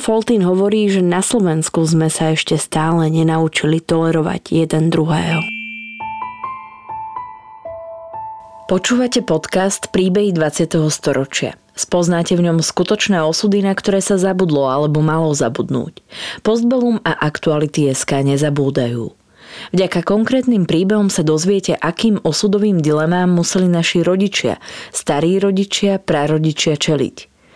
[0.00, 5.44] Foltín hovorí, že na Slovensku sme sa ešte stále nenaučili tolerovať jeden druhého.
[8.64, 10.88] Počúvate podcast Príbehy 20.
[10.88, 11.60] storočia.
[11.76, 16.00] Spoznáte v ňom skutočné osudy, na ktoré sa zabudlo alebo malo zabudnúť.
[16.40, 19.12] Postbellum a aktuality SK nezabúdajú.
[19.76, 24.56] Vďaka konkrétnym príbehom sa dozviete, akým osudovým dilemám museli naši rodičia,
[24.94, 27.29] starí rodičia, prarodičia čeliť.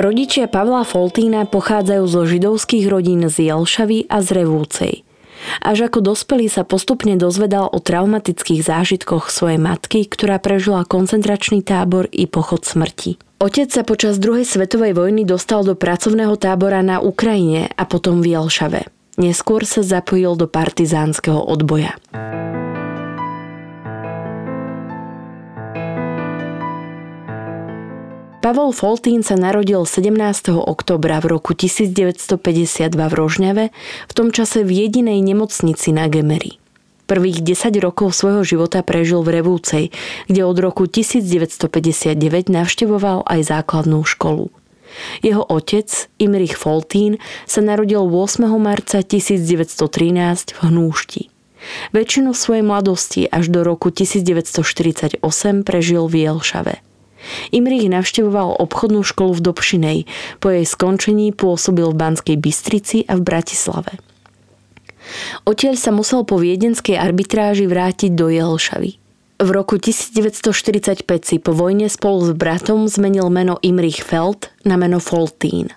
[0.00, 5.04] Rodičia Pavla Foltína pochádzajú zo židovských rodín z Jelšavy a z Revúcej.
[5.60, 12.08] Až ako dospelý sa postupne dozvedal o traumatických zážitkoch svojej matky, ktorá prežila koncentračný tábor
[12.16, 13.20] i pochod smrti.
[13.44, 18.40] Otec sa počas druhej svetovej vojny dostal do pracovného tábora na Ukrajine a potom v
[18.40, 18.88] Jelšave.
[19.20, 22.00] Neskôr sa zapojil do partizánskeho odboja.
[28.40, 30.16] Pavol Foltín sa narodil 17.
[30.56, 33.64] oktobra v roku 1952 v Rožňave,
[34.08, 36.56] v tom čase v jedinej nemocnici na Gemery.
[37.04, 39.84] Prvých 10 rokov svojho života prežil v Revúcej,
[40.24, 42.16] kde od roku 1959
[42.48, 44.48] navštevoval aj základnú školu.
[45.20, 48.48] Jeho otec, Imrich Foltín, sa narodil 8.
[48.56, 51.28] marca 1913 v Hnúšti.
[51.92, 55.20] Väčšinu svojej mladosti až do roku 1948
[55.60, 56.80] prežil v Jelšave.
[57.52, 59.98] Imrich navštevoval obchodnú školu v Dobšinej.
[60.40, 63.92] Po jej skončení pôsobil v Banskej Bystrici a v Bratislave.
[65.48, 69.00] Odtiaľ sa musel po viedenskej arbitráži vrátiť do Jelšavy.
[69.40, 75.00] V roku 1945 si po vojne spolu s bratom zmenil meno Imrich Feld na meno
[75.00, 75.72] Foltín.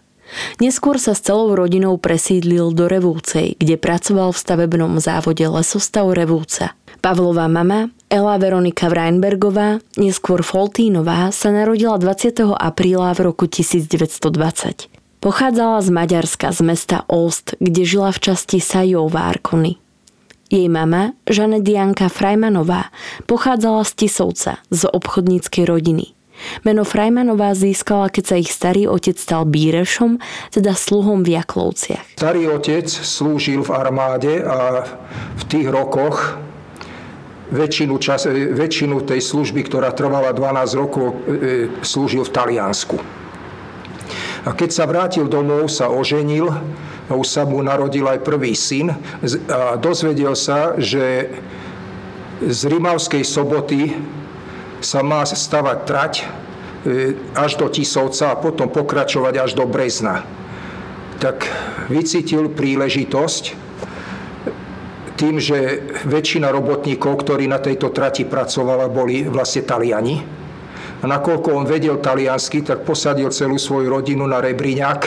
[0.59, 6.75] Neskôr sa s celou rodinou presídlil do Revúcej, kde pracoval v stavebnom závode Lesostav Revúca.
[7.03, 12.55] Pavlová mama, Ela Veronika Weinbergová, neskôr Foltínová, sa narodila 20.
[12.55, 14.87] apríla v roku 1920.
[15.19, 19.75] Pochádzala z Maďarska, z mesta Olst, kde žila v časti Sajov Várkony.
[20.47, 22.87] Jej mama, Žanet Janka Frajmanová,
[23.27, 26.15] pochádzala z Tisovca, z obchodníckej rodiny.
[26.63, 30.23] Meno Frajmanová získala, keď sa ich starý otec stal bírešom,
[30.55, 32.15] teda sluhom v Jaklovciach.
[32.15, 34.87] Starý otec slúžil v armáde a
[35.35, 36.39] v tých rokoch
[37.53, 42.97] väčšinu, čas, väčšinu tej služby, ktorá trvala 12 rokov, e, slúžil v Taliansku.
[44.43, 46.51] A keď sa vrátil domov, sa oženil,
[47.07, 48.91] už sa mu narodil aj prvý syn
[49.47, 51.29] a dozvedel sa, že
[52.43, 53.95] z Rimavskej soboty
[54.83, 56.23] sa má stavať trať e,
[57.37, 60.27] až do Tisovca a potom pokračovať až do Brezna.
[61.23, 61.47] Tak
[61.87, 63.62] vycítil príležitosť
[65.13, 70.17] tým, že väčšina robotníkov, ktorí na tejto trati pracovala, boli vlastne Taliani.
[71.03, 75.01] A nakoľko on vedel taliansky, tak posadil celú svoju rodinu na Rebriňák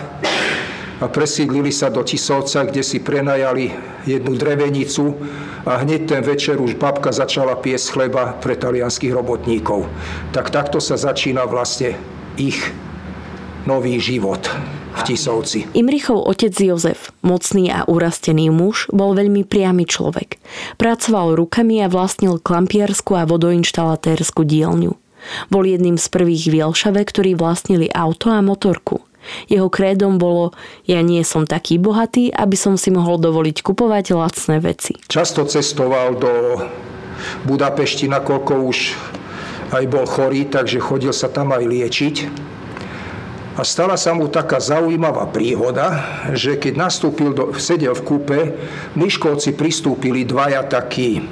[1.00, 3.72] a presídlili sa do Tisovca, kde si prenajali
[4.04, 5.16] jednu drevenicu
[5.64, 9.88] a hneď ten večer už babka začala piesť chleba pre talianských robotníkov.
[10.36, 11.96] Tak takto sa začína vlastne
[12.36, 12.60] ich
[13.64, 14.46] nový život
[14.96, 15.68] v Tisovci.
[15.76, 20.40] Imrichov otec Jozef, mocný a urastený muž, bol veľmi priamy človek.
[20.80, 24.96] Pracoval rukami a vlastnil klampiarsku a vodoinštalatérskú dielňu.
[25.52, 29.02] Bol jedným z prvých v Jelšave, ktorí vlastnili auto a motorku.
[29.50, 30.54] Jeho krédom bolo,
[30.86, 34.94] ja nie som taký bohatý, aby som si mohol dovoliť kupovať lacné veci.
[35.10, 36.62] Často cestoval do
[37.42, 38.78] Budapešti, nakoľko už
[39.74, 42.16] aj bol chorý, takže chodil sa tam aj liečiť.
[43.56, 46.04] A stala sa mu taká zaujímavá príhoda,
[46.36, 48.38] že keď nastúpil, do, sedel v kúpe,
[48.92, 51.24] Myškovci pristúpili dvaja takí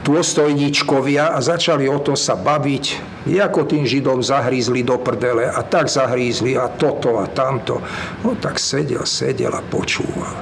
[0.00, 2.84] dôstojníčkovia a začali o to sa baviť,
[3.28, 7.84] ako tým Židom zahrízli do prdele a tak zahrízli a toto a tamto.
[8.24, 10.32] No tak sedel, sedel a počúval.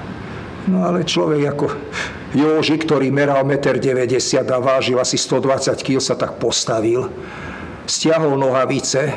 [0.70, 1.66] No ale človek ako
[2.36, 7.08] Joži, ktorý meral 1,90 m a vážil asi 120 kg, sa tak postavil,
[7.88, 9.16] stiahol nohavice,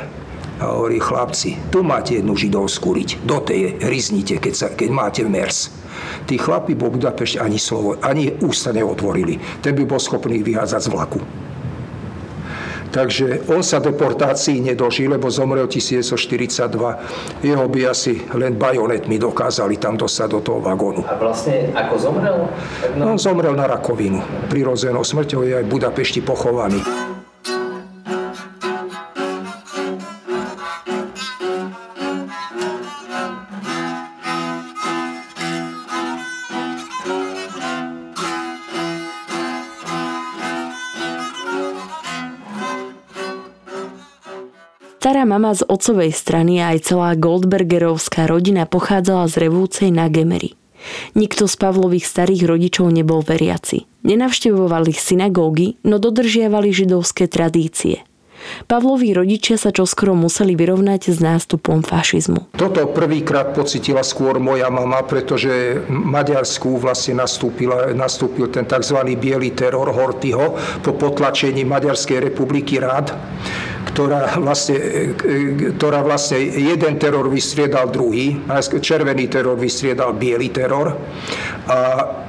[0.61, 5.25] a hovorí, chlapci, tu máte jednu židovskú riť, do tej riznite, keď, sa, keď máte
[5.25, 5.73] mers.
[6.29, 9.41] Tí chlapi po Budapešti ani slovo, ani ústa neotvorili.
[9.65, 11.21] Ten by bol schopný vyhádzať z vlaku.
[12.91, 17.39] Takže on sa deportácií nedožil, lebo zomrel 1942.
[17.39, 21.07] Jeho by asi len bajonetmi dokázali tam dostať do toho vagónu.
[21.07, 22.51] A vlastne ako zomrel?
[22.99, 23.15] No...
[23.15, 24.19] On zomrel na rakovinu.
[24.51, 26.83] Prirodzenou smrťou je aj v Budapešti pochovaný.
[45.11, 50.55] Stará mama z otcovej strany a aj celá Goldbergerovská rodina pochádzala z revúcej na Gemery.
[51.19, 53.91] Nikto z Pavlových starých rodičov nebol veriaci.
[54.07, 58.07] Nenavštevovali synagógy, no dodržiavali židovské tradície.
[58.71, 62.55] Pavloví rodičia sa čoskoro museli vyrovnať s nástupom fašizmu.
[62.55, 68.95] Toto prvýkrát pocitila skôr moja mama, pretože v Maďarsku vlastne nastúpila, nastúpil ten tzv.
[69.19, 73.11] biely teror Hortyho po potlačení Maďarskej republiky rád
[73.89, 74.77] ktorá vlastne,
[75.77, 78.37] ktorá vlastne jeden teror vystriedal druhý,
[78.81, 80.93] červený teror vystriedal biely teror.
[81.71, 81.77] A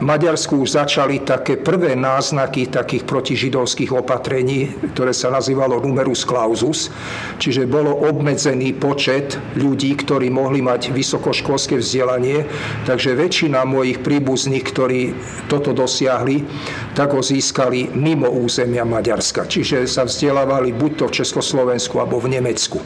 [0.00, 6.92] Maďarsku už začali také prvé náznaky takých protižidovských opatrení, ktoré sa nazývalo numerus clausus,
[7.38, 12.44] čiže bolo obmedzený počet ľudí, ktorí mohli mať vysokoškolské vzdelanie,
[12.84, 15.00] takže väčšina mojich príbuzných, ktorí
[15.48, 16.44] toto dosiahli,
[16.92, 19.48] tak ho získali mimo územia Maďarska.
[19.48, 22.78] Čiže sa vzdelávali buď to v Československu, Slovensku alebo v Nemecku.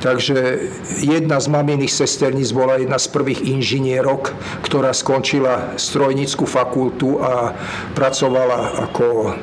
[0.00, 0.36] Takže
[1.04, 4.32] jedna z maminých sesterníc bola jedna z prvých inžinierok,
[4.64, 7.52] ktorá skončila strojnickú fakultu a
[7.92, 9.36] pracovala ako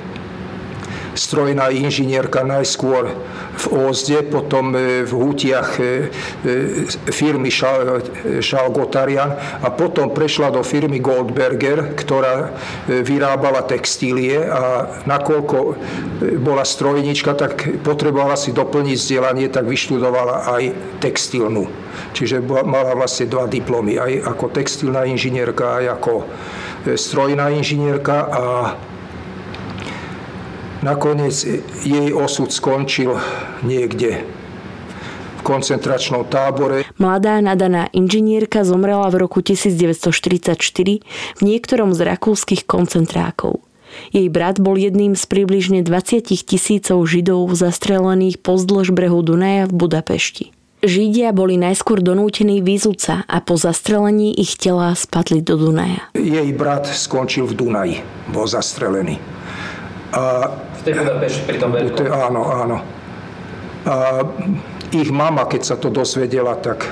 [1.18, 3.12] strojná inžinierka najskôr
[3.58, 6.14] v Ózde, potom e, v hútiach e,
[6.46, 9.34] e, firmy Schall Gotarian
[9.66, 12.54] a potom prešla do firmy Goldberger, ktorá
[12.88, 15.58] vyrábala textílie a nakoľko
[16.40, 20.64] bola strojnička, tak potrebovala si doplniť vzdelanie, tak vyštudovala aj
[21.02, 21.66] textilnú.
[22.14, 26.14] Čiže mala vlastne dva diplomy, aj ako textilná inžinierka, aj ako
[26.94, 28.44] strojná inžinierka a
[30.88, 31.44] Nakoniec
[31.84, 33.20] jej osud skončil
[33.60, 34.24] niekde
[35.36, 36.88] v koncentračnom tábore.
[36.96, 40.56] Mladá nadaná inžinierka zomrela v roku 1944
[41.36, 43.60] v niektorom z rakúskych koncentrákov.
[44.16, 50.56] Jej brat bol jedným z približne 20 tisícov židov zastrelených pozdĺž brehu Dunaja v Budapešti.
[50.88, 56.16] Židia boli najskôr donútení výzuca a po zastrelení ich tela spadli do Dunaja.
[56.16, 57.96] Jej brat skončil v Dunaji,
[58.32, 59.20] bol zastrelený.
[60.16, 60.48] A
[60.88, 62.08] tej Budapešti pri tom veľkom.
[62.08, 62.78] Áno, áno.
[63.88, 64.24] A
[64.96, 66.88] ich mama, keď sa to dosvedela, tak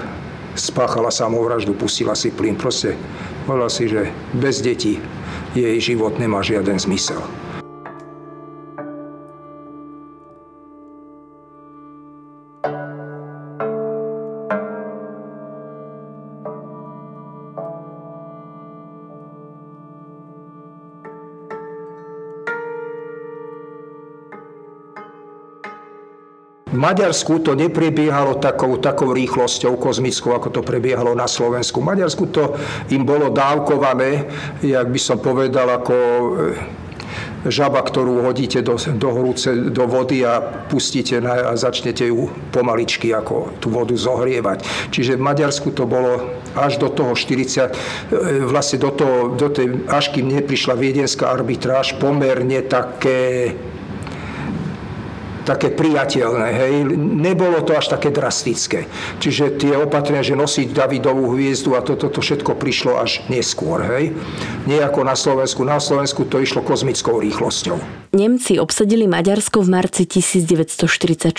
[0.55, 2.59] spáchala samovraždu, pustila si plyn.
[2.59, 2.99] Proste
[3.47, 4.99] povedala si, že bez detí
[5.55, 7.23] jej život nemá žiaden zmysel.
[26.75, 31.79] V Maďarsku to neprebiehalo takou, takou rýchlosťou kozmickou, ako to prebiehalo na Slovensku.
[31.79, 32.51] V Maďarsku to
[32.91, 34.27] im bolo dávkované,
[34.59, 36.27] jak by som povedal, ako e,
[37.47, 43.15] žaba, ktorú hodíte do, do horúce, do vody a pustíte na, a začnete ju pomaličky
[43.15, 44.91] ako tú vodu zohrievať.
[44.91, 49.87] Čiže v Maďarsku to bolo až do toho 40, e, vlastne do, toho, do tej,
[49.87, 53.55] až kým neprišla viedenská arbitráž, pomerne také
[55.45, 56.49] také priateľné.
[56.51, 56.73] Hej.
[56.97, 58.89] Nebolo to až také drastické.
[59.21, 63.85] Čiže tie opatrenia, že nosiť Davidovú hviezdu a toto to, to všetko prišlo až neskôr.
[63.85, 64.17] Hej.
[64.65, 65.61] Nie ako na Slovensku.
[65.61, 67.77] Na Slovensku to išlo kozmickou rýchlosťou.
[68.17, 71.31] Nemci obsadili Maďarsko v marci 1944.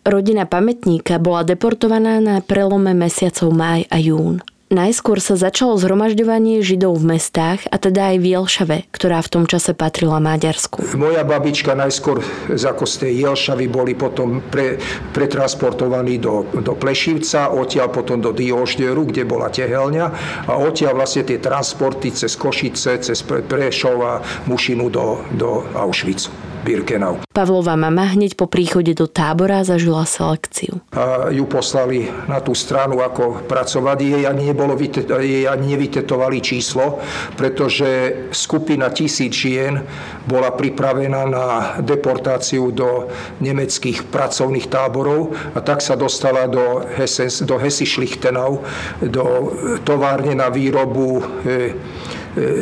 [0.00, 4.40] Rodina pamätníka bola deportovaná na prelome mesiacov máj a jún.
[4.70, 9.44] Najskôr sa začalo zhromažďovanie Židov v mestách a teda aj v Jelšave, ktorá v tom
[9.50, 10.94] čase patrila Maďarsku.
[10.94, 14.78] Moja babička najskôr z ako tej Jelšavy boli potom pre,
[15.10, 20.06] pretransportovaní do, do Plešivca, odtiaľ potom do Diožderu, kde bola tehelňa
[20.46, 26.49] a odtiaľ vlastne tie transporty cez Košice, cez Prešov a Mušinu do, do Auschwitzu.
[26.60, 27.24] Birkenau.
[27.32, 30.84] Pavlova mama hneď po príchode do tábora zažila selekciu.
[30.92, 33.98] A ju poslali na tú stranu, ako pracovať.
[34.00, 37.00] Jej ani, nebolo, jej ani nevytetovali číslo,
[37.34, 37.88] pretože
[38.34, 39.80] skupina tisíc žien
[40.28, 41.46] bola pripravená na
[41.80, 43.08] deportáciu do
[43.40, 48.60] nemeckých pracovných táborov a tak sa dostala do, Hesens, do Hesi Schlichtenau,
[49.00, 51.24] do továrne na výrobu e,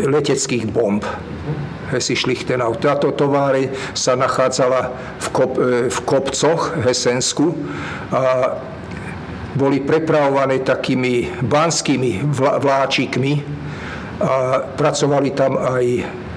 [0.07, 1.03] leteckých bomb.
[1.91, 2.77] Hesi Schlichtenau.
[2.77, 4.81] Táto továreň sa nachádzala
[5.19, 5.53] v, kop,
[5.89, 7.57] v kopcoch Hesensku
[8.13, 8.55] a
[9.59, 12.23] boli prepravované takými banskými
[12.63, 13.33] vláčikmi
[14.19, 15.85] a pracovali tam aj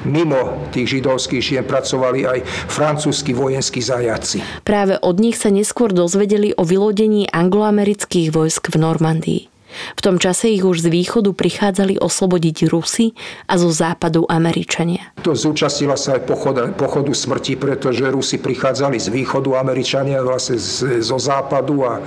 [0.05, 2.39] mimo tých židovských žien pracovali aj
[2.69, 4.41] francúzski vojenskí zajaci.
[4.65, 9.50] Práve od nich sa neskôr dozvedeli o vylodení angloamerických vojsk v Normandii.
[9.95, 13.15] V tom čase ich už z východu prichádzali oslobodiť Rusy
[13.47, 15.13] a zo západu Američania.
[15.23, 21.01] To zúčastnila sa aj pochoda, pochodu smrti, pretože Rusi prichádzali z východu, Američania vlastne z,
[21.03, 22.01] zo západu a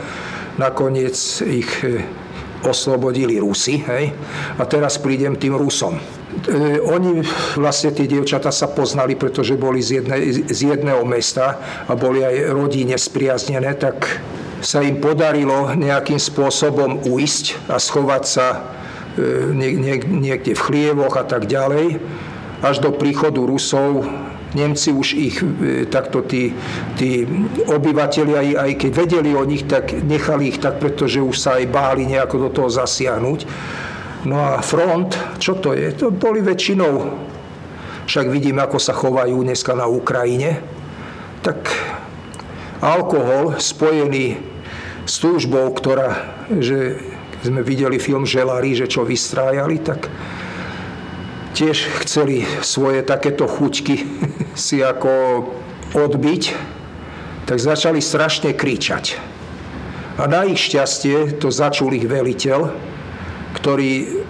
[0.58, 1.16] nakoniec
[1.46, 2.02] ich e,
[2.64, 3.82] oslobodili Rusy.
[3.84, 4.14] Hej?
[4.58, 5.98] A teraz prídem tým Rusom.
[5.98, 7.22] E, oni
[7.58, 10.18] vlastne tie dievčata sa poznali, pretože boli z, jedne,
[10.50, 14.22] z jedného mesta a boli aj rodine spriaznené, tak
[14.64, 18.58] sa im podarilo nejakým spôsobom uísť a schovať sa e,
[20.16, 22.00] niekde v chlievoch a tak ďalej,
[22.64, 24.08] až do príchodu Rusov
[24.54, 26.54] Nemci už ich e, takto tí,
[26.94, 27.26] tí
[27.66, 32.06] obyvateľi, aj, keď vedeli o nich, tak nechali ich tak, pretože už sa aj báli
[32.06, 33.40] nejako do toho zasiahnuť.
[34.24, 35.92] No a front, čo to je?
[36.00, 37.12] To boli väčšinou,
[38.06, 40.62] však vidíme, ako sa chovajú dneska na Ukrajine,
[41.42, 41.68] tak
[42.78, 44.53] alkohol spojený
[45.04, 46.96] s túžbou, ktorá, že
[47.44, 50.08] sme videli film Želári, že čo vystrájali, tak
[51.54, 53.96] tiež chceli svoje takéto chuťky
[54.56, 55.44] si ako
[55.94, 56.42] odbiť,
[57.44, 59.20] tak začali strašne kričať.
[60.14, 62.70] A na ich šťastie to začul ich veliteľ,
[63.60, 64.22] ktorý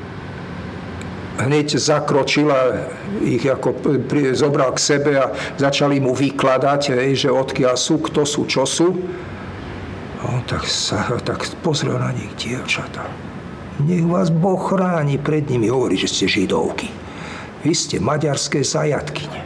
[1.39, 2.89] hneď zakročil a
[3.21, 3.99] ich ako
[4.33, 8.89] zobral k sebe a začali mu vykladať, že odkiaľ sú, kto sú, čo sú.
[10.25, 13.05] On tak, sa, tak pozrel na nich dievčata.
[13.85, 16.89] Nech vás Boh chráni pred nimi, hovorí, že ste židovky.
[17.67, 19.43] Vy ste maďarské zajatkyne,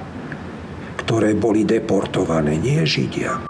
[1.01, 3.48] ktoré boli deportované, nie židia.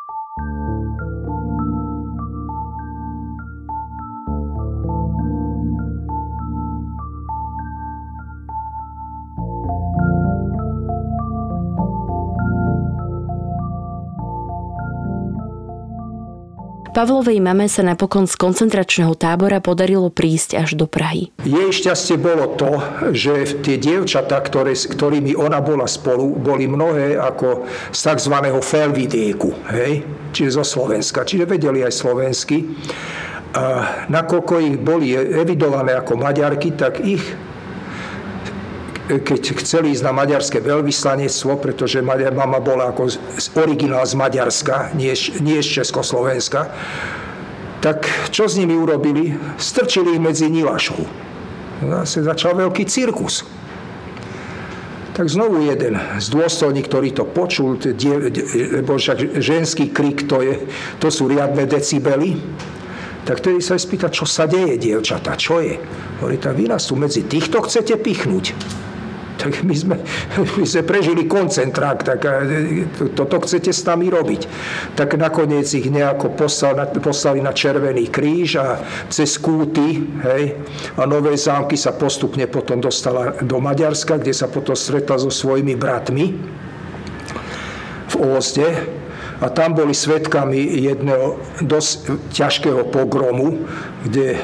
[16.99, 21.31] Pavlovej mame sa napokon z koncentračného tábora podarilo prísť až do Prahy.
[21.47, 22.83] Jej šťastie bolo to,
[23.15, 28.35] že tie dievčatá, ktoré, s ktorými ona bola spolu, boli mnohé ako z tzv.
[28.51, 30.03] Felvidieku, hej?
[30.35, 32.67] čiže zo Slovenska, čiže vedeli aj slovensky.
[33.55, 33.65] A
[34.11, 37.23] nakoľko ich boli evidované ako Maďarky, tak ich
[39.09, 43.09] keď chceli ísť na maďarské veľvyslanectvo, pretože mama bola ako
[43.57, 46.69] originál z Maďarska, nie, nie z Československa,
[47.81, 49.33] tak čo s nimi urobili?
[49.57, 51.01] Strčili ich medzi Nilašov.
[51.79, 53.49] Zase začal veľký cirkus.
[55.17, 60.55] Tak znovu jeden z dôstojník, ktorý to počul, lebo však ženský krik, to, je,
[61.03, 62.39] to sú riadne decibely,
[63.27, 65.75] tak tedy sa spýta, čo sa deje, dievčata, čo je?
[66.23, 68.55] Hovorí, tak vy nás tu medzi týchto chcete pichnúť
[69.39, 69.97] tak my sme,
[70.59, 72.21] my sme prežili koncentrák, tak
[73.15, 74.43] toto chcete s nami robiť.
[74.99, 80.59] Tak nakoniec ich nejako poslali, poslali na Červený kríž a cez Kúty hej,
[80.99, 85.79] a Nové zámky sa postupne potom dostala do Maďarska, kde sa potom stretla so svojimi
[85.79, 86.27] bratmi
[88.09, 88.69] v Ózde
[89.39, 93.63] a tam boli svetkami jedného dosť ťažkého pogromu,
[94.03, 94.43] kde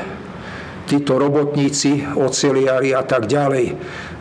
[0.85, 3.67] títo robotníci, oceliari a tak ďalej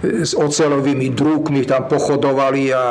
[0.03, 2.83] s ocelovými drúkmi tam pochodovali a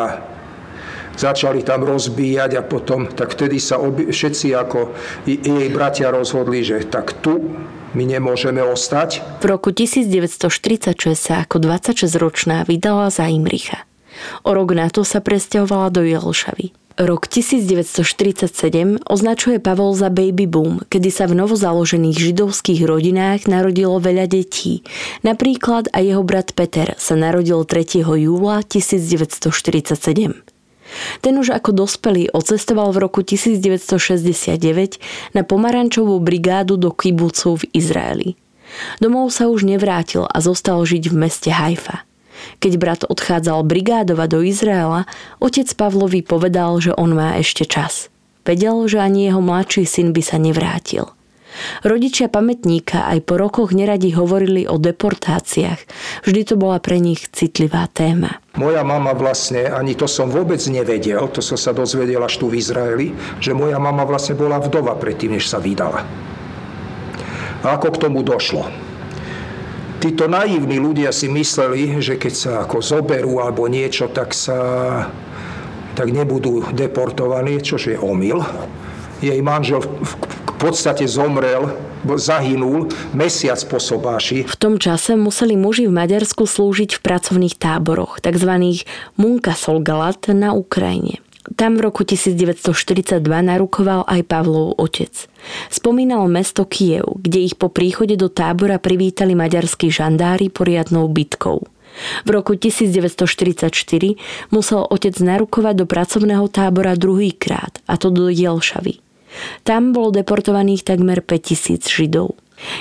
[1.12, 4.96] začali tam rozbíjať a potom, tak vtedy sa obi, všetci ako
[5.28, 7.52] jej bratia rozhodli, že tak tu
[7.92, 9.20] my nemôžeme ostať.
[9.44, 13.84] V roku 1946 sa ako 26-ročná vydala za Imricha.
[14.44, 16.72] O rok na to sa presťahovala do Jelšavy.
[17.00, 24.28] Rok 1947 označuje Pavol za baby boom, kedy sa v novozaložených židovských rodinách narodilo veľa
[24.28, 24.84] detí.
[25.24, 28.04] Napríklad aj jeho brat Peter sa narodil 3.
[28.04, 30.44] júla 1947.
[31.24, 35.00] Ten už ako dospelý odcestoval v roku 1969
[35.32, 38.36] na pomarančovú brigádu do kibucu v Izraeli.
[39.00, 42.04] Domov sa už nevrátil a zostal žiť v meste Haifa.
[42.60, 45.00] Keď brat odchádzal brigádovať do Izraela,
[45.42, 48.12] otec Pavlovi povedal, že on má ešte čas.
[48.42, 51.14] Vedel, že ani jeho mladší syn by sa nevrátil.
[51.84, 55.80] Rodičia pamätníka aj po rokoch neradi hovorili o deportáciách.
[56.24, 58.40] Vždy to bola pre nich citlivá téma.
[58.56, 62.56] Moja mama vlastne, ani to som vôbec nevedel, to som sa dozvedel až tu v
[62.56, 66.08] Izraeli, že moja mama vlastne bola vdova predtým, než sa vydala.
[67.62, 68.66] A ako k tomu došlo?
[70.02, 74.58] Títo naivní ľudia si mysleli, že keď sa ako zoberú alebo niečo, tak sa
[75.92, 78.42] tak nebudú deportovaní, čož je omyl.
[79.22, 80.14] Jej manžel v
[80.58, 81.70] podstate zomrel,
[82.02, 84.42] zahynul mesiac po sobáši.
[84.42, 88.50] V tom čase museli muži v Maďarsku slúžiť v pracovných táboroch, tzv.
[89.14, 91.22] Munka Solgalat na Ukrajine.
[91.42, 95.10] Tam v roku 1942 narukoval aj Pavlov otec.
[95.74, 101.66] Spomínal mesto Kiev, kde ich po príchode do tábora privítali maďarskí žandári poriadnou bitkou.
[102.24, 103.74] V roku 1944
[104.54, 109.02] musel otec narukovať do pracovného tábora druhýkrát, a to do Jelšavy.
[109.64, 112.36] Tam bolo deportovaných takmer 5000 Židov.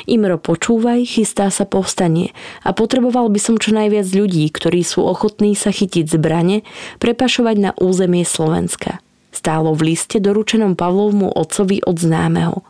[0.06, 5.58] Imro, počúvaj, chystá sa povstanie a potreboval by som čo najviac ľudí, ktorí sú ochotní
[5.58, 6.62] sa chytiť zbrane,
[7.00, 9.02] prepašovať na územie Slovenska.
[9.32, 12.62] Stálo v liste doručenom Pavlovmu otcovi od známeho.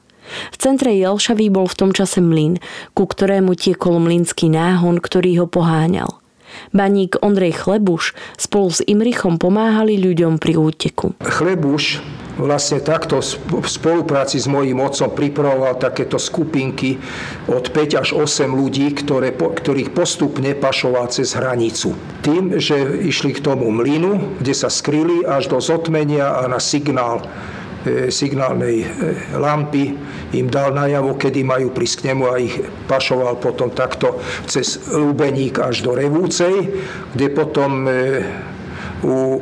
[0.53, 2.61] V centre Jelšavy bol v tom čase mlyn,
[2.93, 6.20] ku ktorému tiekol mlynský náhon, ktorý ho poháňal.
[6.71, 11.13] Baník Ondrej Chlebuš spolu s Imrichom pomáhali ľuďom pri úteku.
[11.21, 12.03] Chlebuš
[12.39, 16.97] vlastne takto v spolupráci s mojím otcom pripravoval takéto skupinky
[17.51, 21.93] od 5 až 8 ľudí, ktoré, ktorých postupne pašoval cez hranicu.
[22.25, 27.25] Tým, že išli k tomu mlynu, kde sa skryli až do zotmenia a na signál
[28.13, 28.87] signálnej e,
[29.35, 29.97] lampy
[30.37, 35.57] im dal najavo, kedy majú prísť k nemu a ich pašoval potom takto cez Lubeník
[35.57, 36.69] až do Revúcej,
[37.17, 37.91] kde potom e,
[39.01, 39.41] u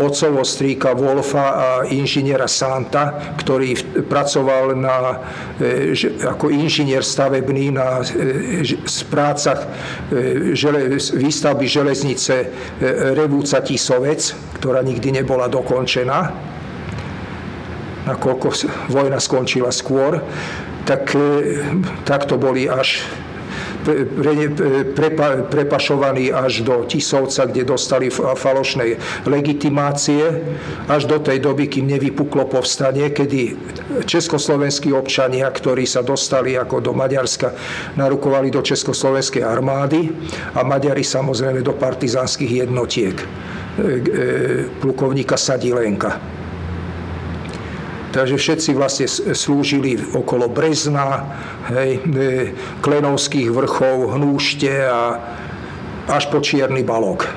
[0.00, 3.76] otcovo strýka Wolfa a inžiniera Santa, ktorý
[4.08, 5.20] pracoval na,
[6.24, 8.00] ako inžinier stavebný na
[9.12, 9.68] prácach
[11.20, 12.34] výstavby železnice
[13.12, 16.32] Revúca Tisovec, ktorá nikdy nebola dokončená
[18.06, 18.48] nakoľko
[18.88, 20.24] vojna skončila skôr,
[20.84, 21.60] tak, e,
[22.08, 23.04] tak to boli až
[23.84, 24.34] pre,
[24.92, 30.24] prepa, prepašovaní až do Tisovca, kde dostali falošné legitimácie,
[30.88, 33.56] až do tej doby, kým nevypuklo povstanie, kedy
[34.04, 37.56] československí občania, ktorí sa dostali ako do Maďarska,
[37.96, 40.12] narukovali do československej armády
[40.54, 43.28] a Maďari samozrejme do partizánskych jednotiek e, e,
[44.80, 46.39] plukovníka Sadilenka.
[48.10, 51.30] Takže všetci vlastne slúžili okolo Brezna,
[51.70, 52.50] hej, e,
[52.82, 55.14] Klenovských vrchov, Hnúšte a
[56.10, 57.30] až po Čierny balok.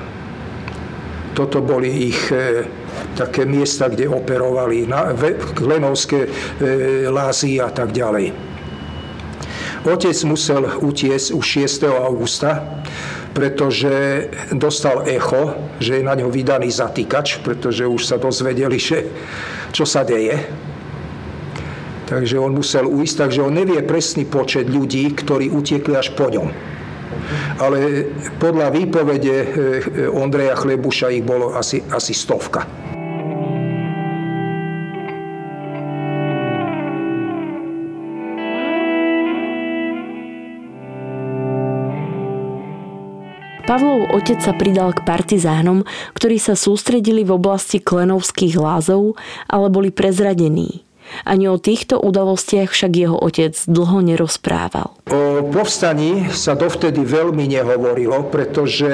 [1.38, 2.66] Toto boli ich e,
[3.14, 5.14] také miesta, kde operovali na,
[5.54, 6.30] Klenovské e,
[7.06, 8.34] lázy a tak ďalej.
[9.86, 11.86] Otec musel utiesť už 6.
[11.86, 12.82] augusta,
[13.30, 19.04] pretože dostal echo, že je na ňo vydaný zatýkač, pretože už sa dozvedeli, že
[19.74, 20.63] čo sa deje.
[22.14, 26.46] Takže on musel uísť, takže on nevie presný počet ľudí, ktorí utiekli až po ňom.
[27.58, 28.06] Ale
[28.38, 29.46] podľa výpovede eh,
[30.14, 32.70] Ondreja Chlebuša ich bolo asi, asi stovka.
[43.66, 45.82] Pavlov otec sa pridal k partizánom,
[46.14, 49.18] ktorí sa sústredili v oblasti Klenovských lázov,
[49.50, 50.86] ale boli prezradení.
[51.24, 54.92] Ani o týchto udalostiach však jeho otec dlho nerozprával.
[55.08, 58.90] O povstaní sa dovtedy veľmi nehovorilo, pretože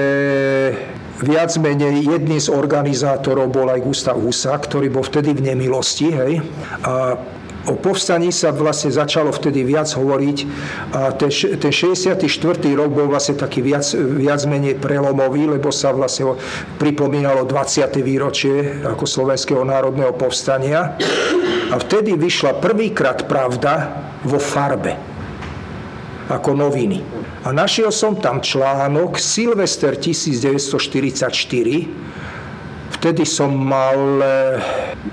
[1.21, 6.09] viac menej jedný z organizátorov bol aj Gustav Husa, ktorý bol vtedy v nemilosti.
[6.13, 6.33] Hej?
[6.85, 7.17] A
[7.69, 10.39] O povstaní sa vlastne začalo vtedy viac hovoriť
[10.97, 11.29] a ten,
[11.61, 12.17] ten 64.
[12.73, 16.41] rok bol vlastne taký viac, viac menej prelomový, lebo sa vlastne
[16.81, 17.85] pripomínalo 20.
[18.01, 20.97] výročie ako Slovenského národného povstania.
[21.71, 24.99] A vtedy vyšla prvýkrát pravda vo farbe
[26.31, 27.03] ako noviny.
[27.47, 31.31] A našiel som tam článok Silvester 1944.
[33.01, 33.99] Vtedy som mal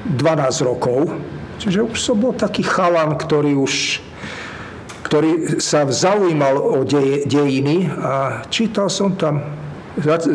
[0.05, 1.13] 12 eh, rokov
[1.57, 4.05] Čiže už som bol taký chalan, ktorý už
[5.07, 9.39] ktorý sa zaujímal o deje, dejiny a čítal som tam,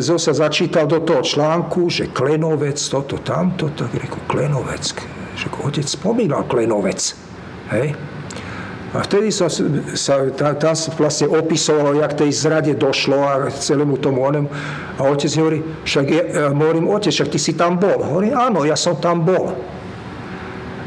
[0.01, 4.97] zase začítal do toho článku, že Klenovec, toto, tamto, tak reku Klenovec,
[5.43, 7.19] že otec spomínal Klenovec.
[7.75, 7.99] Hej?
[8.93, 9.49] A vtedy som
[9.97, 14.47] sa, tam, tam vlastne opisovalo, jak tej zrade došlo a celému tomu onemu.
[15.01, 17.97] A otec hovorí, však ja, hovorím, otec, však ty si tam bol.
[18.05, 19.57] Hovorí, áno, ja som tam bol.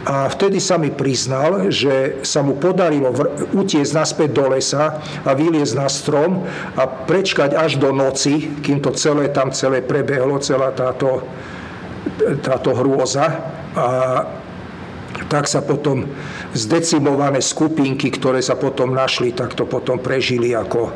[0.07, 3.11] A vtedy sa mi priznal, že sa mu podarilo
[3.51, 6.47] utiecť naspäť do lesa a vyliezť na strom
[6.79, 11.27] a prečkať až do noci, kým to celé tam celé prebehlo, celá táto,
[12.38, 13.27] táto hrôza.
[13.75, 13.87] A
[15.27, 16.07] tak sa potom
[16.55, 20.91] zdecimované skupinky, ktoré sa potom našli, tak to potom prežili ako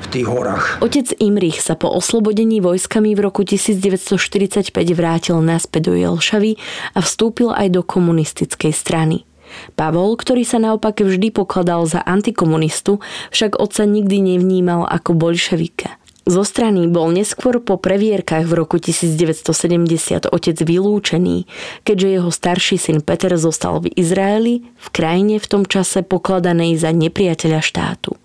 [0.00, 0.80] v tých horách.
[0.80, 6.56] Otec Imrich sa po oslobodení vojskami v roku 1945 vrátil naspäť do Jelšavy
[6.96, 9.28] a vstúpil aj do komunistickej strany.
[9.74, 13.02] Pavol, ktorý sa naopak vždy pokladal za antikomunistu,
[13.34, 15.98] však otca nikdy nevnímal ako bolševika.
[16.28, 21.48] Zo strany bol neskôr po previerkach v roku 1970 otec vylúčený,
[21.82, 26.92] keďže jeho starší syn Peter zostal v Izraeli, v krajine v tom čase pokladanej za
[26.92, 28.20] nepriateľa štátu.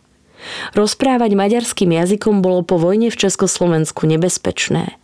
[0.78, 5.00] Rozprávať maďarským jazykom bolo po vojne v Československu nebezpečné.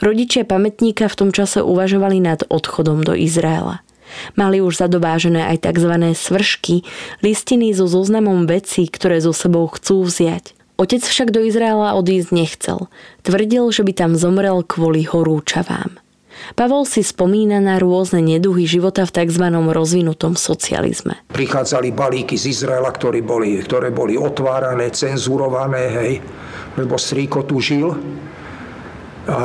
[0.00, 3.84] Rodičia pamätníka v tom čase uvažovali nad odchodom do Izraela.
[4.38, 5.92] Mali už zadovážené aj tzv.
[6.14, 6.86] svršky,
[7.20, 10.55] listiny so zoznamom vecí, ktoré so sebou chcú vziať.
[10.76, 12.92] Otec však do Izraela odísť nechcel.
[13.24, 15.96] Tvrdil, že by tam zomrel kvôli horúčavám.
[16.52, 19.44] Pavol si spomína na rôzne neduhy života v tzv.
[19.50, 21.16] rozvinutom socializme.
[21.32, 26.12] Prichádzali balíky z Izraela, ktoré boli, ktoré boli otvárané, cenzurované, hej,
[26.76, 27.88] lebo strýko tu žil.
[29.26, 29.40] A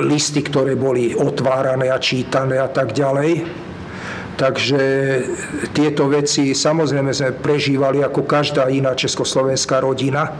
[0.00, 3.68] listy, ktoré boli otvárané a čítané a tak ďalej.
[4.40, 4.82] Takže
[5.76, 10.32] tieto veci samozrejme sme prežívali ako každá iná československá rodina.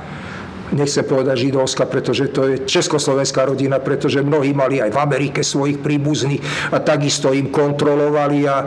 [0.73, 5.85] Nechcem povedať židovská, pretože to je československá rodina, pretože mnohí mali aj v Amerike svojich
[5.85, 8.67] príbuzných a takisto im kontrolovali a e,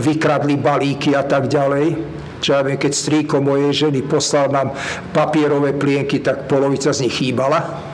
[0.00, 1.98] vykradli balíky a tak ďalej.
[2.40, 4.72] Čo ja viem, keď strýko mojej ženy poslal nám
[5.12, 7.92] papierové plienky, tak polovica z nich chýbala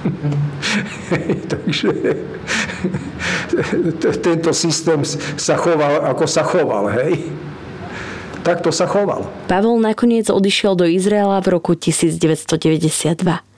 [1.52, 1.92] Takže
[4.22, 5.02] tento systém
[5.36, 7.30] sa choval, ako sa choval, hej.
[8.40, 9.28] Takto sa choval.
[9.52, 13.49] Pavol nakoniec odišiel do Izraela v roku 1992.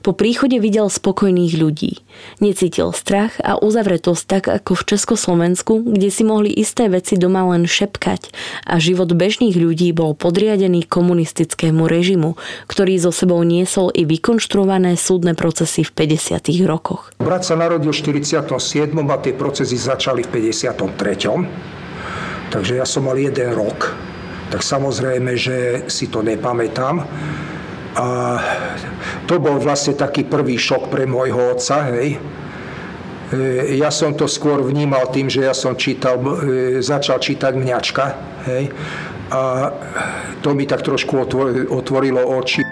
[0.00, 2.02] Po príchode videl spokojných ľudí.
[2.38, 7.64] Necítil strach a uzavretosť tak ako v Československu, kde si mohli isté veci doma len
[7.64, 8.32] šepkať
[8.66, 15.32] a život bežných ľudí bol podriadený komunistickému režimu, ktorý zo sebou niesol i vykonštruované súdne
[15.34, 16.50] procesy v 50.
[16.66, 17.12] rokoch.
[17.20, 18.92] Brat sa narodil v 47.
[18.96, 22.50] a tie procesy začali v 53.
[22.50, 23.94] Takže ja som mal jeden rok.
[24.50, 27.06] Tak samozrejme, že si to nepamätám.
[27.98, 28.38] A
[29.26, 32.22] to bol vlastne taký prvý šok pre môjho otca, hej.
[33.34, 38.04] E, ja som to skôr vnímal tým, že ja som čítal, e, začal čítať mňačka,
[38.46, 38.70] hej.
[39.30, 39.74] A
[40.42, 41.18] to mi tak trošku
[41.70, 42.69] otvorilo oči.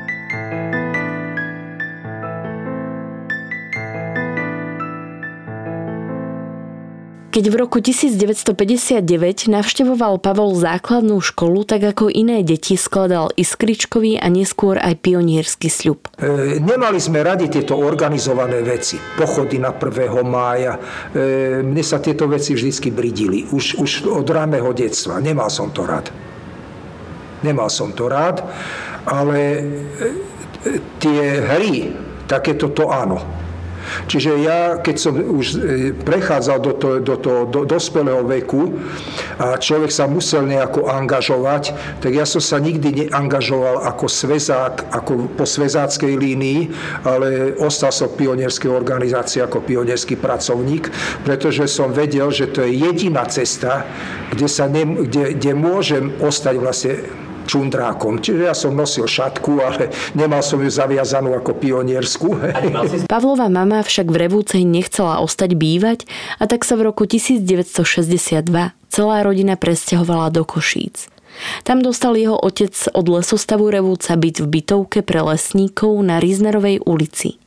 [7.29, 9.05] Keď v roku 1959
[9.53, 16.09] navštevoval Pavol základnú školu, tak ako iné deti skladal iskričkový a neskôr aj pionierský sľub.
[16.17, 20.09] E, nemali sme radi tieto organizované veci, pochody na 1.
[20.25, 20.81] mája.
[21.13, 25.21] E, mne sa tieto veci vždy bridili, už, už od raného detstva.
[25.21, 26.09] Nemal som to rád.
[27.45, 28.41] Nemal som to rád,
[29.05, 29.63] ale e,
[30.97, 31.93] tie hry,
[32.25, 33.48] takéto to áno.
[34.07, 35.57] Čiže ja, keď som už e,
[35.93, 38.79] prechádzal do toho, do toho do dospelého veku
[39.41, 41.73] a človek sa musel nejako angažovať,
[42.03, 46.61] tak ja som sa nikdy neangažoval ako svezák, ako po svezáckej línii,
[47.05, 50.91] ale ostal som pionierskej organizácii ako pionierský pracovník,
[51.23, 53.87] pretože som vedel, že to je jediná cesta,
[54.33, 56.95] kde, sa ne, kde, kde môžem ostať vlastne
[57.49, 58.21] čundrákom.
[58.21, 62.29] Čiže ja som nosil šatku, ale nemal som ju zaviazanú ako pioniersku.
[63.09, 66.05] Pavlova mama však v Revúcej nechcela ostať bývať
[66.37, 68.45] a tak sa v roku 1962
[68.93, 71.09] celá rodina presťahovala do Košíc.
[71.63, 77.39] Tam dostal jeho otec od lesostavu Revúca byt v bytovke pre lesníkov na Riznerovej ulici.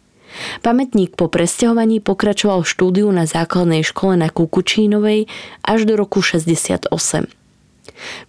[0.64, 5.28] Pamätník po presťahovaní pokračoval štúdiu na základnej škole na Kukučínovej
[5.60, 6.88] až do roku 68.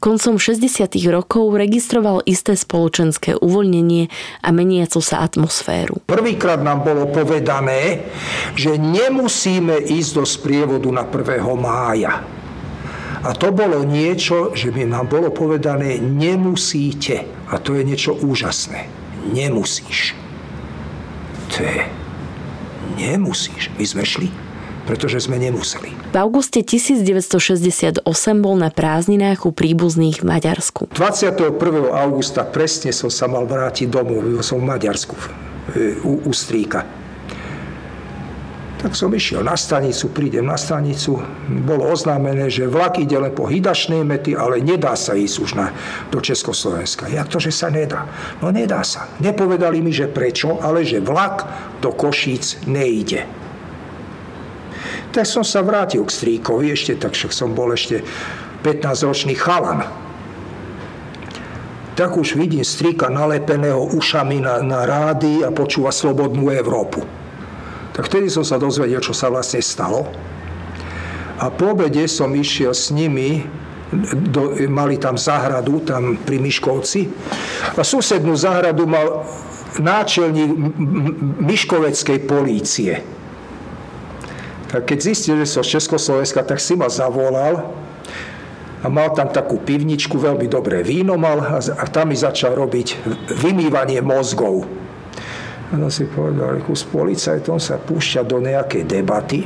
[0.02, 0.98] Koncom 60.
[1.08, 4.10] rokov registroval isté spoločenské uvoľnenie
[4.42, 6.04] a meniacu sa atmosféru.
[6.06, 8.06] Prvýkrát nám bolo povedané,
[8.58, 11.40] že nemusíme ísť do sprievodu na 1.
[11.56, 12.24] mája.
[13.22, 17.22] A to bolo niečo, že by nám bolo povedané, nemusíte.
[17.54, 18.90] A to je niečo úžasné.
[19.30, 20.18] Nemusíš.
[21.54, 21.86] To je,
[22.98, 23.70] nemusíš.
[23.78, 24.41] My sme šli
[24.84, 25.94] pretože sme nemuseli.
[26.12, 28.02] V auguste 1968
[28.42, 30.90] bol na prázdninách u príbuzných v Maďarsku.
[30.94, 31.54] 21.
[31.90, 35.14] augusta presne som sa mal vrátiť domov, som v Maďarsku,
[36.02, 37.02] u, u Stríka.
[38.82, 41.14] Tak som išiel na stanicu, prídem na stanicu,
[41.62, 45.70] bolo oznámené, že vlak ide len po hydačnej mety, ale nedá sa ísť už na,
[46.10, 47.06] do Československa.
[47.06, 48.10] Jak to, že sa nedá?
[48.42, 49.06] No nedá sa.
[49.22, 51.46] Nepovedali mi, že prečo, ale že vlak
[51.78, 53.41] do Košíc nejde.
[55.12, 58.00] Tak som sa vrátil k strýkovi, ešte tak však som bol ešte
[58.64, 59.84] 15-ročný chalan.
[61.92, 67.04] tak už vidím strika nalepeného ušami na, na rády a počúva Slobodnú Európu.
[67.92, 70.08] Tak vtedy som sa dozvedel, čo sa vlastne stalo.
[71.36, 73.44] A po obede som išiel s nimi,
[74.32, 77.12] do, mali tam záhradu, tam pri Miškovci.
[77.76, 79.28] A susednú záhradu mal
[79.76, 80.48] náčelník
[81.44, 83.04] Miškoveckej polície.
[84.72, 87.68] Keď zistil, že som z Československa, tak si ma zavolal
[88.80, 93.04] a mal tam takú pivničku, veľmi dobré víno mal a, a tam mi začal robiť
[93.36, 94.64] vymývanie mozgov.
[95.72, 99.44] A no si povedal, že s policajtom sa púšťa do nejakej debaty.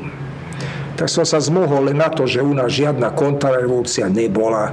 [0.95, 4.73] Tak som sa zmohol len na to, že u nás žiadna kontrarevolúcia nebola.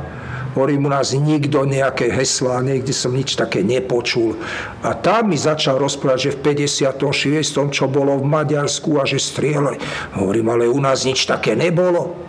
[0.54, 4.38] Hovorím, u nás nikto nejaké heslá, niekde som nič také nepočul.
[4.86, 7.74] A tam mi začal rozprávať, že v 56.
[7.74, 9.82] čo bolo v Maďarsku a že strieľali.
[10.14, 12.24] Hovorím, ale u nás nič také nebolo.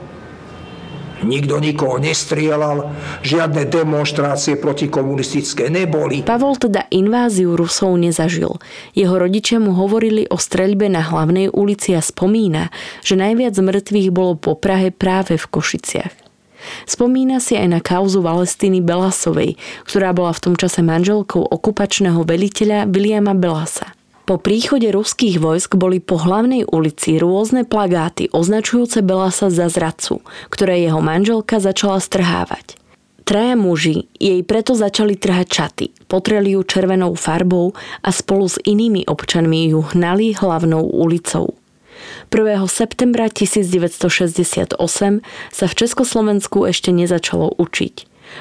[1.24, 2.92] Nikto nikoho nestrieľal,
[3.24, 6.20] žiadne demonstrácie protikomunistické neboli.
[6.20, 8.60] Pavol teda inváziu Rusov nezažil.
[8.92, 12.68] Jeho rodičia mu hovorili o streľbe na hlavnej ulici a spomína,
[13.00, 16.23] že najviac mŕtvych bolo po Prahe práve v Košiciach.
[16.84, 19.56] Spomína si aj na kauzu Valestiny Belasovej,
[19.88, 23.94] ktorá bola v tom čase manželkou okupačného veliteľa Williama Belasa.
[24.24, 30.80] Po príchode ruských vojsk boli po hlavnej ulici rôzne plagáty označujúce Belasa za zradcu, ktoré
[30.80, 32.80] jeho manželka začala strhávať.
[33.24, 37.72] Traja muži jej preto začali trhať čaty, potreli ju červenou farbou
[38.04, 41.56] a spolu s inými občanmi ju hnali hlavnou ulicou.
[42.34, 42.66] 1.
[42.66, 44.74] septembra 1968
[45.54, 47.94] sa v Československu ešte nezačalo učiť.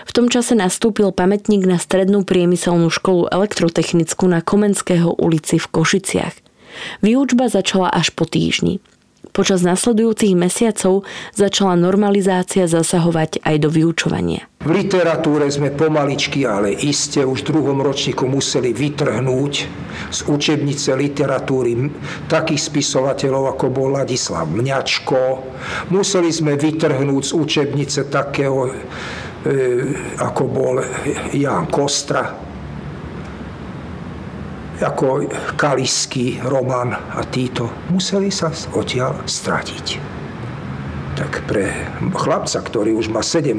[0.10, 6.34] V tom čase nastúpil pamätník na strednú priemyselnú školu elektrotechnickú na Komenského ulici v Košiciach.
[7.06, 8.82] Výučba začala až po týždni.
[9.34, 14.46] Počas nasledujúcich mesiacov začala normalizácia zasahovať aj do vyučovania.
[14.64, 19.54] V literatúre sme pomaličky, ale iste už v druhom ročníku museli vytrhnúť
[20.14, 21.92] z učebnice literatúry
[22.30, 25.20] takých spisovateľov, ako bol Ladislav Mňačko.
[25.92, 28.72] Museli sme vytrhnúť z učebnice takého
[29.44, 29.84] E,
[30.24, 30.80] ako bol
[31.36, 32.32] Jan Kostra,
[34.82, 40.16] ako Kalisky, Roman a títo, museli sa odtiaľ stratiť.
[41.14, 41.70] Tak pre
[42.18, 43.54] chlapca, ktorý už má 17,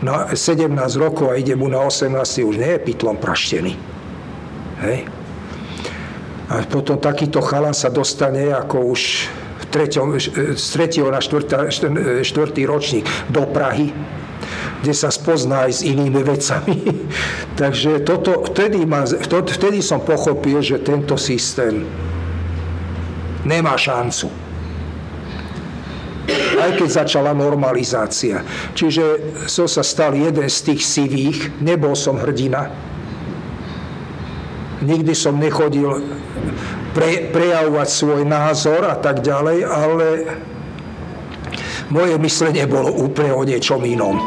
[0.00, 2.16] na 17 rokov a ide mu na 18,
[2.48, 3.76] už nie je pitlom praštený.
[4.80, 5.04] Hej?
[6.48, 9.28] A potom takýto chalan sa dostane ako už
[9.72, 10.20] treťom,
[10.56, 11.12] z 3.
[11.12, 12.24] na 4.
[12.24, 12.24] 4.
[12.68, 13.92] ročník do Prahy
[14.82, 16.76] kde sa spozná aj s inými vecami.
[17.60, 21.86] Takže toto, vtedy, ma, vtedy som pochopil, že tento systém
[23.46, 24.26] nemá šancu.
[26.58, 28.42] Aj keď začala normalizácia.
[28.74, 32.70] Čiže som sa stal jeden z tých sivých, nebol som hrdina.
[34.82, 36.02] Nikdy som nechodil
[36.94, 40.06] pre, prejavovať svoj názor a tak ďalej, ale
[41.90, 44.18] moje myslenie bolo úplne o niečom inom.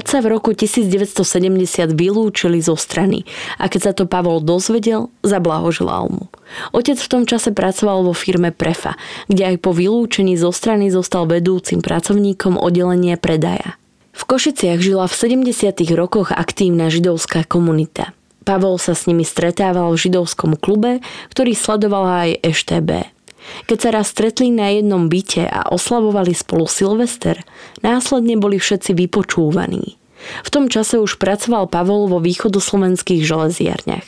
[0.00, 3.28] Otca v roku 1970 vylúčili zo strany
[3.60, 6.32] a keď sa to Pavol dozvedel, zablahoželal mu.
[6.72, 8.96] Otec v tom čase pracoval vo firme Prefa,
[9.28, 13.76] kde aj po vylúčení zo strany zostal vedúcim pracovníkom oddelenia predaja.
[14.16, 15.68] V Košiciach žila v 70.
[15.92, 18.16] rokoch aktívna židovská komunita.
[18.48, 23.19] Pavol sa s nimi stretával v židovskom klube, ktorý sledovala aj EŠTB.
[23.66, 27.40] Keď sa raz stretli na jednom byte a oslavovali spolu Silvester,
[27.80, 29.96] následne boli všetci vypočúvaní.
[30.44, 34.04] V tom čase už pracoval Pavol vo východoslovenských železiarniach.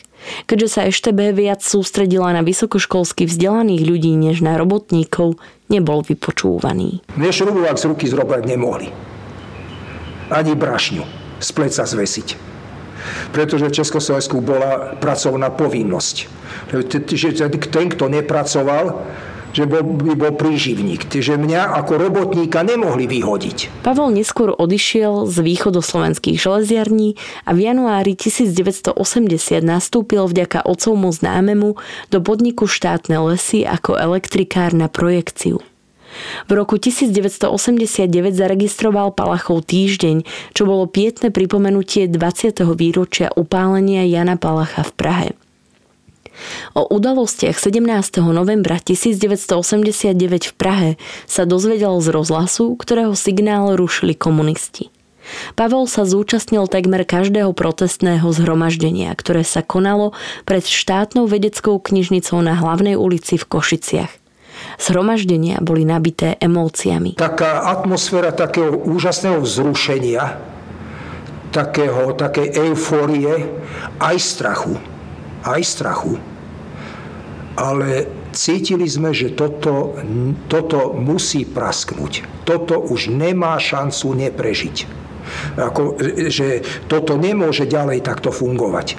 [0.47, 7.03] Keďže sa EŠTB viac sústredila na vysokoškolsky vzdelaných ľudí než na robotníkov, nebol vypočúvaný.
[7.19, 8.93] Mne šrubovák z ruky zrobať nemohli.
[10.31, 11.03] Ani brašňu
[11.43, 12.52] z pleca zvesiť.
[13.35, 16.17] Pretože v Československu bola pracovná povinnosť.
[16.73, 17.33] Že
[17.69, 19.03] ten, kto nepracoval,
[19.53, 21.07] že bol, by bol príživník.
[21.13, 23.85] Čiže mňa ako robotníka nemohli vyhodiť.
[23.85, 28.97] Pavol neskôr odišiel z východoslovenských železiarní a v januári 1980
[29.61, 31.77] nastúpil vďaka otcovmu známemu
[32.09, 35.61] do podniku štátne lesy ako elektrikár na projekciu.
[36.49, 42.63] V roku 1989 zaregistroval Palachov týždeň, čo bolo pietné pripomenutie 20.
[42.77, 45.29] výročia upálenia Jana Palacha v Prahe.
[46.73, 47.85] O udalostiach 17.
[48.33, 50.91] novembra 1989 v Prahe
[51.29, 54.89] sa dozvedel z rozhlasu, ktorého signál rušili komunisti.
[55.55, 60.11] Pavel sa zúčastnil takmer každého protestného zhromaždenia, ktoré sa konalo
[60.43, 64.22] pred štátnou vedeckou knižnicou na hlavnej ulici v Košiciach.
[64.81, 67.15] Zhromaždenia boli nabité emóciami.
[67.19, 70.39] Taká atmosféra takého úžasného vzrušenia,
[71.53, 73.47] takého, takej eufórie,
[74.01, 74.75] aj strachu.
[75.43, 76.17] Aj strachu.
[77.53, 79.93] Ale cítili sme, že toto,
[80.49, 82.45] toto musí prasknúť.
[82.49, 84.77] Toto už nemá šancu neprežiť.
[85.57, 88.99] Ako, že toto nemôže ďalej takto fungovať.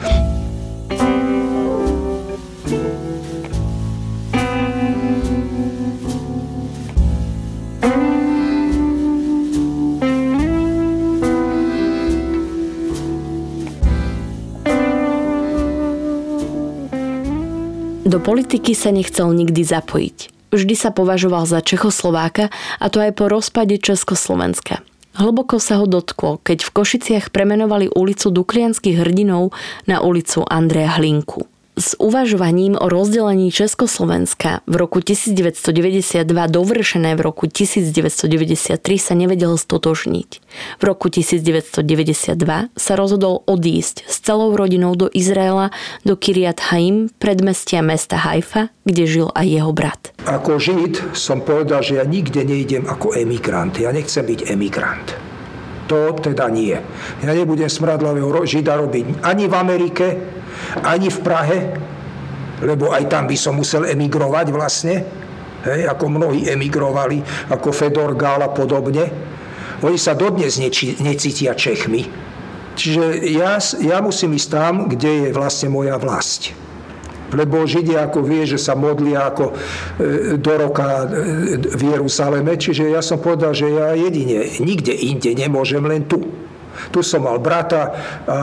[18.14, 20.18] Do politiky sa nechcel nikdy zapojiť.
[20.54, 24.86] Vždy sa považoval za Čechoslováka a to aj po rozpade Československa.
[25.18, 29.58] Hlboko sa ho dotklo, keď v Košiciach premenovali ulicu Duklianských hrdinov
[29.90, 37.50] na ulicu Andreja Hlinku s uvažovaním o rozdelení Československa v roku 1992 dovršené v roku
[37.50, 40.30] 1993 sa nevedel stotožniť.
[40.78, 45.74] V roku 1992 sa rozhodol odísť s celou rodinou do Izraela,
[46.06, 50.02] do Kiryat Haim, predmestia mesta Haifa, kde žil aj jeho brat.
[50.30, 53.82] Ako žid som povedal, že ja nikde nejdem ako emigrant.
[53.82, 55.33] Ja nechcem byť emigrant.
[55.92, 56.76] To teda nie.
[57.20, 60.08] Ja nebudem smradlavého žida robiť ani v Amerike,
[60.80, 61.60] ani v Prahe,
[62.64, 65.04] lebo aj tam by som musel emigrovať vlastne,
[65.68, 67.20] hej, ako mnohí emigrovali,
[67.52, 69.12] ako Fedor Gál a podobne.
[69.84, 72.08] Oni sa dodnes neči, necítia Čechmi.
[72.74, 76.63] Čiže ja, ja musím ísť tam, kde je vlastne moja vlast.
[77.34, 79.54] Lebo Židia ako vie, že sa modlia ako e,
[80.38, 82.56] do roka e, v Jeruzaleme.
[82.58, 86.22] Čiže ja som povedal, že ja jedine, nikde inde nemôžem, len tu.
[86.90, 87.94] Tu som mal brata
[88.26, 88.38] a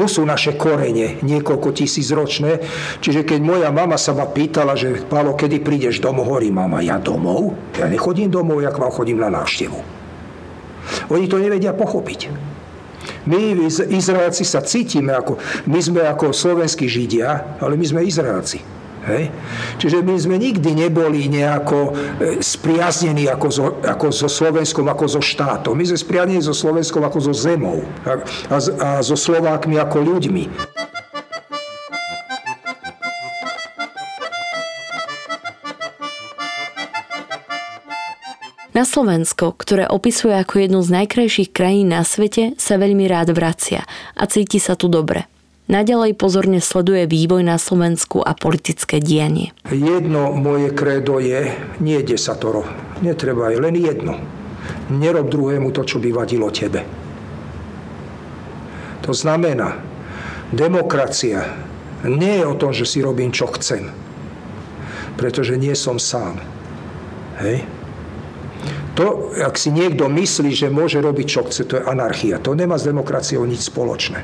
[0.00, 2.56] to sú naše korene, niekoľko tisíc ročné.
[3.04, 6.96] Čiže keď moja mama sa ma pýtala, že Pálo, kedy prídeš domov, hovorí mama, ja
[6.96, 7.52] domov?
[7.76, 9.76] Ja nechodím domov, jak vám chodím na návštevu.
[11.12, 12.49] Oni to nevedia pochopiť.
[13.26, 18.80] My, Izraelci, sa cítime ako, my sme ako slovenskí Židia, ale my sme Izraelci.
[19.00, 19.32] Hej.
[19.80, 21.92] Čiže my sme nikdy neboli nejako e,
[22.44, 25.72] spriaznení ako, zo, ako so Slovenskom, ako so štátom.
[25.72, 28.20] My sme spriaznení so Slovenskom ako so zemou a,
[28.52, 30.44] a, a so Slovákmi ako ľuďmi.
[38.90, 43.86] Slovensko, ktoré opisuje ako jednu z najkrajších krajín na svete, sa veľmi rád vracia
[44.18, 45.30] a cíti sa tu dobre.
[45.70, 49.54] Naďalej pozorne sleduje vývoj na Slovensku a politické dianie.
[49.70, 52.66] Jedno moje kredo je, nie desatoro,
[52.98, 54.18] netreba je len jedno.
[54.90, 56.82] Nerob druhému to, čo by vadilo tebe.
[59.06, 59.78] To znamená,
[60.50, 61.46] demokracia
[62.02, 63.94] nie je o tom, že si robím, čo chcem.
[65.14, 66.42] Pretože nie som sám.
[67.38, 67.62] Hej?
[69.00, 72.36] To, ak si niekto myslí, že môže robiť, čo chce, to je anarchia.
[72.44, 74.20] To nemá s demokraciou nič spoločné.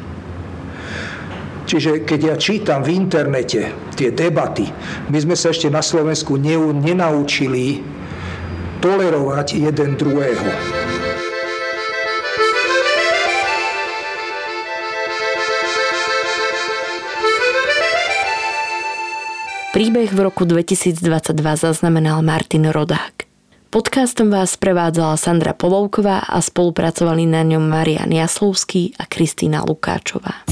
[1.64, 4.68] Čiže keď ja čítam v internete tie debaty,
[5.08, 6.36] my sme sa ešte na Slovensku
[6.76, 7.80] nenaučili
[8.84, 10.44] tolerovať jeden druhého.
[19.72, 21.00] Príbeh v roku 2022
[21.56, 23.35] zaznamenal Martin Rodák.
[23.66, 30.46] Podcastom vás prevádzala Sandra Polovková a spolupracovali na ňom Marian Jaslovský a Kristýna Lukáčová.